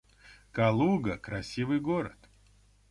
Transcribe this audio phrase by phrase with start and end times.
[0.51, 2.17] Калуга— красивый город